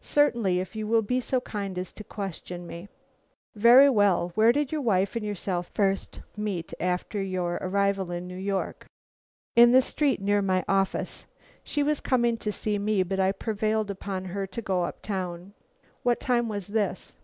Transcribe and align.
"Certainly, 0.00 0.58
if 0.58 0.74
you 0.74 0.86
will 0.86 1.02
be 1.02 1.20
so 1.20 1.42
kind 1.42 1.78
as 1.78 1.92
to 1.92 2.02
question 2.02 2.66
me." 2.66 2.88
"Very 3.54 3.90
well; 3.90 4.32
where 4.34 4.50
did 4.50 4.72
your 4.72 4.80
wife 4.80 5.14
and 5.16 5.22
yourself 5.22 5.70
first 5.74 6.22
meet 6.34 6.72
after 6.80 7.20
your 7.22 7.56
arrival 7.60 8.10
in 8.10 8.26
New 8.26 8.38
York?" 8.38 8.86
"In 9.54 9.72
the 9.72 9.82
street 9.82 10.22
near 10.22 10.40
my 10.40 10.64
office. 10.66 11.26
She 11.62 11.82
was 11.82 12.00
coming 12.00 12.38
to 12.38 12.50
see 12.50 12.78
me, 12.78 13.02
but 13.02 13.20
I 13.20 13.32
prevailed 13.32 13.90
upon 13.90 14.24
her 14.24 14.46
to 14.46 14.62
go 14.62 14.84
uptown." 14.84 15.52
"What 16.02 16.20
time 16.20 16.48
was 16.48 16.68
this?" 16.68 17.14